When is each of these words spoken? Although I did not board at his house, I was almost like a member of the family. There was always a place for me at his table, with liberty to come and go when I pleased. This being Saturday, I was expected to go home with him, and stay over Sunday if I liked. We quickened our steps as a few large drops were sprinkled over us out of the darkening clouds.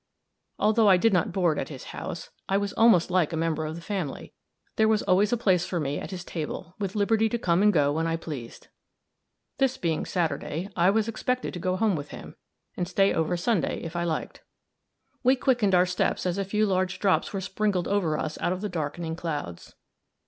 Although 0.57 0.89
I 0.89 0.97
did 0.97 1.13
not 1.13 1.31
board 1.31 1.59
at 1.59 1.69
his 1.69 1.83
house, 1.93 2.31
I 2.49 2.57
was 2.57 2.73
almost 2.73 3.11
like 3.11 3.31
a 3.31 3.37
member 3.37 3.67
of 3.67 3.75
the 3.75 3.83
family. 3.83 4.33
There 4.75 4.87
was 4.87 5.03
always 5.03 5.31
a 5.31 5.37
place 5.37 5.67
for 5.67 5.79
me 5.79 5.99
at 5.99 6.09
his 6.09 6.23
table, 6.25 6.73
with 6.79 6.95
liberty 6.95 7.29
to 7.29 7.37
come 7.37 7.61
and 7.61 7.71
go 7.71 7.93
when 7.93 8.07
I 8.07 8.15
pleased. 8.15 8.69
This 9.59 9.77
being 9.77 10.07
Saturday, 10.07 10.69
I 10.75 10.89
was 10.89 11.07
expected 11.07 11.53
to 11.53 11.59
go 11.59 11.75
home 11.75 11.95
with 11.95 12.07
him, 12.09 12.35
and 12.75 12.87
stay 12.87 13.13
over 13.13 13.37
Sunday 13.37 13.79
if 13.83 13.95
I 13.95 14.03
liked. 14.03 14.41
We 15.21 15.35
quickened 15.35 15.75
our 15.75 15.85
steps 15.85 16.25
as 16.25 16.39
a 16.39 16.45
few 16.45 16.65
large 16.65 16.97
drops 16.97 17.31
were 17.31 17.39
sprinkled 17.39 17.87
over 17.87 18.17
us 18.17 18.39
out 18.41 18.53
of 18.53 18.61
the 18.61 18.69
darkening 18.69 19.15
clouds. 19.15 19.75